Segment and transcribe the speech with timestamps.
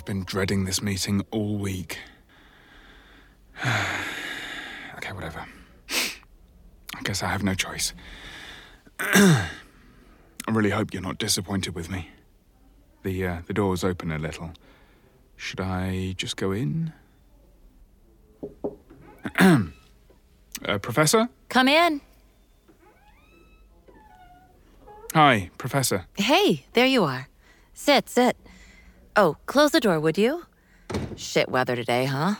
[0.00, 1.98] I've been dreading this meeting all week.
[4.96, 5.44] okay, whatever.
[5.90, 7.92] I guess I have no choice.
[8.98, 9.50] I
[10.48, 12.08] really hope you're not disappointed with me.
[13.02, 14.52] The uh, the door's open a little.
[15.36, 16.94] Should I just go in?
[19.38, 19.68] uh,
[20.80, 21.28] professor?
[21.50, 22.00] Come in.
[25.12, 26.06] Hi, Professor.
[26.14, 27.28] Hey, there you are.
[27.74, 28.38] Sit, sit.
[29.16, 30.46] Oh, close the door, would you?
[31.16, 32.36] Shit weather today, huh?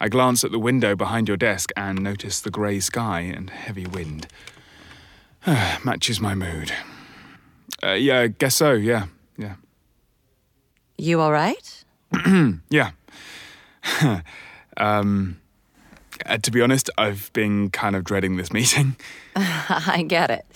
[0.00, 3.86] I glance at the window behind your desk and notice the grey sky and heavy
[3.86, 4.28] wind.
[5.46, 6.72] Matches my mood.
[7.82, 9.54] Uh, yeah, I guess so, yeah, yeah.
[10.96, 11.84] You all right?
[12.70, 12.90] Yeah.
[14.76, 15.40] um,
[16.26, 18.96] uh, to be honest, I've been kind of dreading this meeting.
[19.36, 20.46] I get it.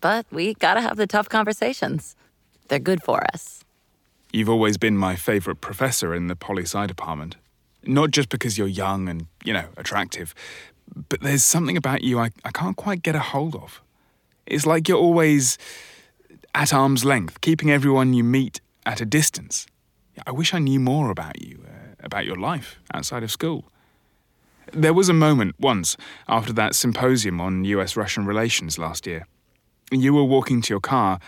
[0.00, 2.16] But we gotta have the tough conversations.
[2.68, 3.61] They're good for us.
[4.32, 7.36] You've always been my favourite professor in the poli sci department.
[7.84, 10.34] Not just because you're young and, you know, attractive,
[11.08, 13.82] but there's something about you I, I can't quite get a hold of.
[14.46, 15.58] It's like you're always
[16.54, 19.66] at arm's length, keeping everyone you meet at a distance.
[20.26, 23.64] I wish I knew more about you, uh, about your life outside of school.
[24.72, 25.96] There was a moment once
[26.28, 29.26] after that symposium on US Russian relations last year.
[29.90, 31.18] You were walking to your car,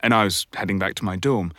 [0.00, 1.52] and I was heading back to my dorm,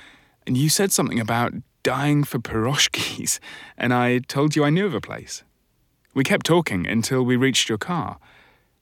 [0.45, 3.39] and you said something about dying for piroshkis,
[3.77, 5.44] and I told you I knew of a place.
[6.13, 8.17] We kept talking until we reached your car.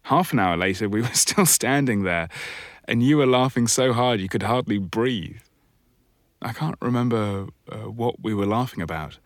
[0.03, 2.29] Half an hour later, we were still standing there,
[2.85, 5.41] and you were laughing so hard you could hardly breathe.
[6.41, 9.19] I can't remember uh, what we were laughing about,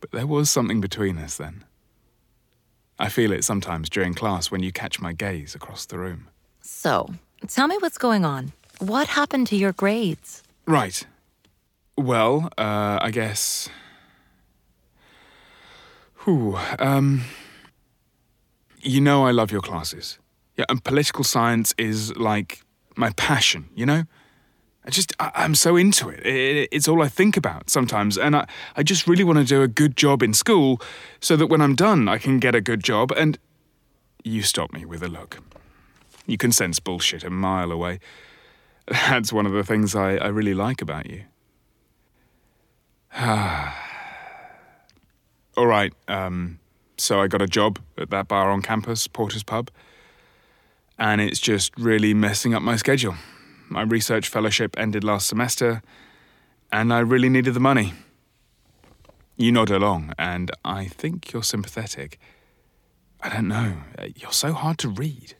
[0.00, 1.64] but there was something between us then.
[2.98, 6.28] I feel it sometimes during class when you catch my gaze across the room.
[6.60, 7.12] So,
[7.48, 8.52] tell me what's going on.
[8.78, 10.44] What happened to your grades?
[10.66, 11.04] Right.
[12.02, 13.68] Well, uh, I guess.
[16.24, 17.22] Whew, um.
[18.84, 20.18] You know, I love your classes.
[20.56, 22.62] Yeah, and political science is like
[22.96, 24.04] my passion, you know?
[24.84, 26.26] I just, I, I'm so into it.
[26.26, 28.18] It- It's all I think about sometimes.
[28.18, 28.46] And I,
[28.76, 30.80] I just really want to do a good job in school
[31.20, 33.12] so that when I'm done, I can get a good job.
[33.12, 33.38] And
[34.24, 35.38] you stop me with a look.
[36.26, 38.00] You can sense bullshit a mile away.
[38.88, 41.22] That's one of the things I, I really like about you.
[45.54, 46.58] All right, um,
[46.96, 49.70] so I got a job at that bar on campus, Porter's Pub,
[50.98, 53.16] and it's just really messing up my schedule.
[53.68, 55.82] My research fellowship ended last semester,
[56.70, 57.92] and I really needed the money.
[59.36, 62.18] You nod along, and I think you're sympathetic.
[63.20, 63.74] I don't know,
[64.16, 65.34] you're so hard to read.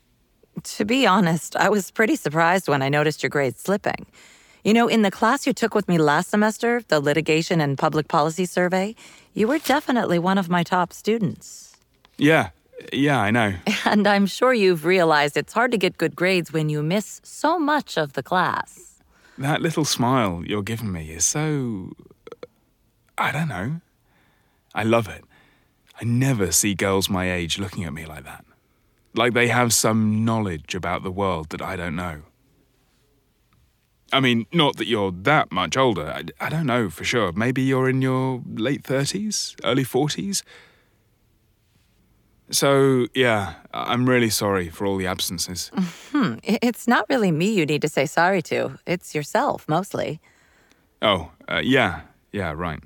[0.62, 4.06] To be honest, I was pretty surprised when I noticed your grades slipping.
[4.64, 8.06] You know, in the class you took with me last semester, the litigation and public
[8.06, 8.94] policy survey,
[9.34, 11.76] you were definitely one of my top students.
[12.16, 12.50] Yeah,
[12.92, 13.54] yeah, I know.
[13.84, 17.58] And I'm sure you've realized it's hard to get good grades when you miss so
[17.58, 19.02] much of the class.
[19.36, 21.90] That little smile you're giving me is so.
[23.18, 23.80] I don't know.
[24.74, 25.24] I love it.
[26.00, 28.44] I never see girls my age looking at me like that.
[29.14, 32.22] Like they have some knowledge about the world that I don't know.
[34.12, 36.06] I mean, not that you're that much older.
[36.06, 37.32] I, I don't know for sure.
[37.32, 40.42] Maybe you're in your late 30s, early 40s.
[42.50, 45.70] So, yeah, I'm really sorry for all the absences.
[46.12, 50.20] Hmm, it's not really me you need to say sorry to, it's yourself mostly.
[51.00, 52.02] Oh, uh, yeah,
[52.32, 52.80] yeah, right.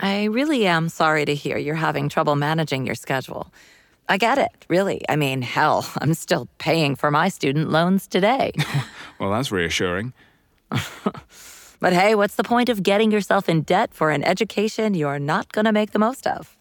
[0.00, 3.52] I really am sorry to hear you're having trouble managing your schedule.
[4.08, 5.04] I get it, really.
[5.08, 8.52] I mean, hell, I'm still paying for my student loans today.
[9.18, 10.12] Well, that's reassuring.
[11.80, 15.52] but hey, what's the point of getting yourself in debt for an education you're not
[15.52, 16.56] going to make the most of?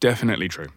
[0.00, 0.68] Definitely true.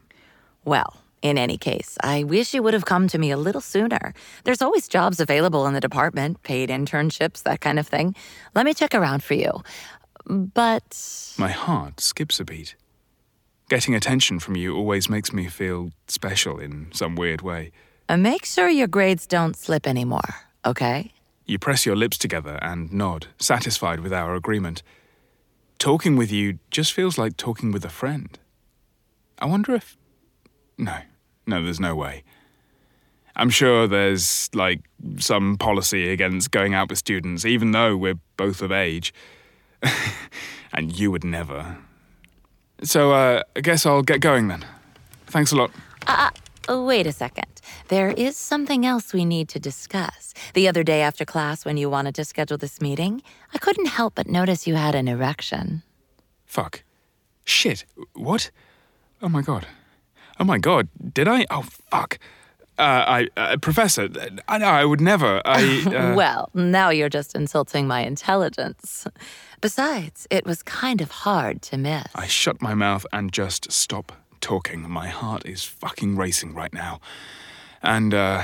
[0.66, 4.14] Well, in any case, I wish you would have come to me a little sooner.
[4.44, 8.16] There's always jobs available in the department, paid internships, that kind of thing.
[8.56, 9.62] Let me check around for you.
[10.26, 12.76] But My heart skips a beat.
[13.70, 17.72] Getting attention from you always makes me feel special in some weird way.
[18.10, 20.36] uh, make sure your grades don't slip anymore,
[20.66, 21.12] okay?
[21.46, 24.84] You press your lips together and nod, satisfied with our agreement.
[25.80, 28.38] Talking with you just feels like talking with a friend.
[29.40, 29.98] I wonder if.
[30.78, 30.98] No,
[31.48, 32.24] no, there's no way.
[33.36, 34.82] I'm sure there's, like,
[35.18, 39.14] some policy against going out with students, even though we're both of age.
[40.74, 41.78] and you would never.
[42.84, 44.66] So, uh, I guess I'll get going then.
[45.28, 45.72] Thanks a lot.
[46.68, 47.62] Oh, wait a second.
[47.88, 50.34] There is something else we need to discuss.
[50.54, 53.24] The other day after class, when you wanted to schedule this meeting,
[53.54, 55.84] I couldn't help but notice you had an erection.
[56.46, 56.84] Fuck.
[57.46, 57.86] Shit.
[58.14, 58.52] What?
[59.22, 59.66] Oh my god.
[60.40, 60.88] Oh my god.
[61.14, 61.46] Did I?
[61.50, 62.20] Oh fuck.
[62.78, 64.10] Uh, I, uh, Professor,
[64.48, 65.42] I know I would never.
[65.46, 65.84] I.
[65.92, 66.16] Uh...
[66.16, 69.06] well, now you're just insulting my intelligence.
[69.62, 72.08] Besides, it was kind of hard to miss.
[72.16, 74.12] I shut my mouth and just stop
[74.42, 74.90] talking.
[74.90, 77.00] My heart is fucking racing right now.
[77.82, 78.44] And, uh.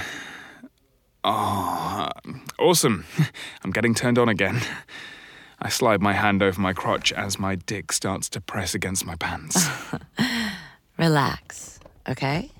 [1.23, 2.09] Oh,
[2.57, 3.05] awesome.
[3.63, 4.61] I'm getting turned on again.
[5.59, 9.15] I slide my hand over my crotch as my dick starts to press against my
[9.15, 9.67] pants.
[10.97, 12.51] Relax, okay?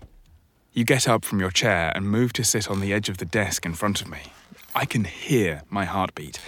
[0.74, 3.25] You get up from your chair and move to sit on the edge of the
[3.25, 4.19] desk in front of me.
[4.74, 6.39] I can hear my heartbeat.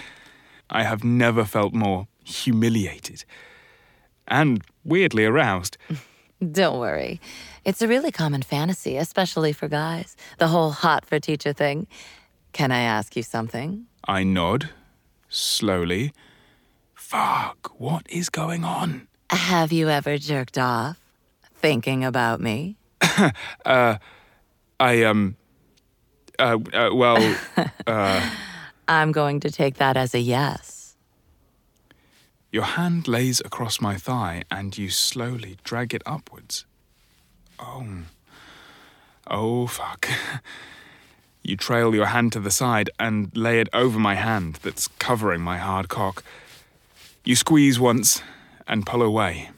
[0.68, 3.24] I have never felt more humiliated
[4.28, 5.76] and weirdly aroused.
[6.40, 7.20] Don't worry.
[7.64, 10.16] It's a really common fantasy, especially for guys.
[10.38, 11.86] The whole hot for teacher thing.
[12.52, 13.86] Can I ask you something?
[14.04, 14.70] I nod,
[15.28, 16.12] slowly.
[16.94, 19.06] Fuck, what is going on?
[19.28, 20.98] Have you ever jerked off?
[21.56, 22.76] Thinking about me?
[23.66, 23.98] uh,
[24.78, 25.36] I, um,
[26.38, 27.36] uh, uh well,
[27.86, 28.30] uh.
[28.88, 30.79] I'm going to take that as a yes.
[32.52, 36.64] Your hand lays across my thigh and you slowly drag it upwards.
[37.58, 37.86] Oh.
[39.26, 40.08] Oh, fuck.
[41.42, 45.40] You trail your hand to the side and lay it over my hand that's covering
[45.40, 46.22] my hard cock.
[47.24, 48.22] You squeeze once
[48.68, 49.50] and pull away.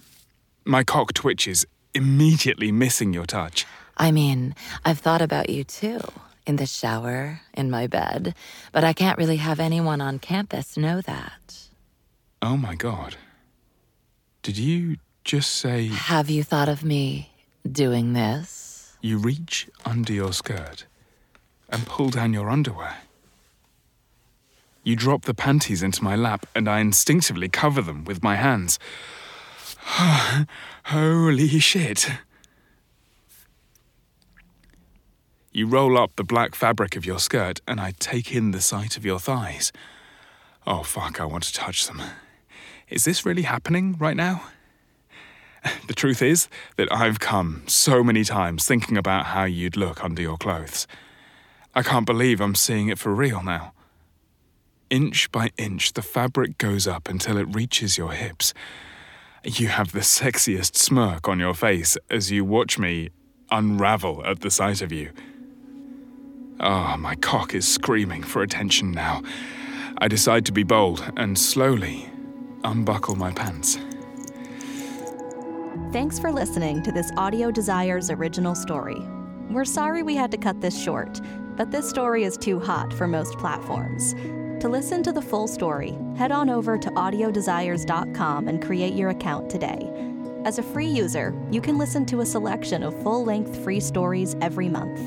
[0.65, 3.67] My cock twitches, immediately missing your touch.
[3.97, 4.55] I mean,
[4.85, 6.01] I've thought about you too.
[6.47, 8.35] In the shower, in my bed,
[8.73, 11.69] but I can't really have anyone on campus know that.
[12.43, 13.15] Oh my god.
[14.43, 15.87] Did you just say.
[15.87, 17.31] Have you thought of me
[17.71, 18.97] doing this?
[19.01, 20.87] You reach under your skirt
[21.69, 22.97] and pull down your underwear.
[24.83, 28.81] You drop the panties into my lap, and I instinctively cover them with my hands.
[30.87, 32.09] Holy shit.
[35.53, 38.97] You roll up the black fabric of your skirt, and I take in the sight
[38.97, 39.71] of your thighs.
[40.67, 42.03] Oh, fuck, I want to touch them.
[42.93, 44.43] Is this really happening right now?
[45.87, 50.21] The truth is that I've come so many times thinking about how you'd look under
[50.21, 50.87] your clothes.
[51.75, 53.73] I can't believe I'm seeing it for real now.
[54.91, 58.53] Inch by inch, the fabric goes up until it reaches your hips.
[59.43, 63.09] You have the sexiest smirk on your face as you watch me
[63.51, 65.13] unravel at the sight of you.
[66.61, 69.23] Ah, oh, my cock is screaming for attention now.
[69.97, 72.12] I decide to be bold and slowly
[72.65, 73.79] unbuckle my pants.
[75.93, 79.07] Thanks for listening to this Audio Desires original story.
[79.51, 81.21] We're sorry we had to cut this short,
[81.57, 84.15] but this story is too hot for most platforms.
[84.61, 89.51] To listen to the full story, head on over to audiodesires.com and create your account
[89.51, 89.91] today.
[90.45, 94.35] As a free user, you can listen to a selection of full length free stories
[94.41, 94.99] every month.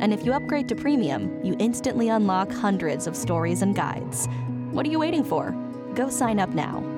[0.00, 4.26] And if you upgrade to premium, you instantly unlock hundreds of stories and guides.
[4.70, 5.50] What are you waiting for?
[5.94, 6.89] Go sign up now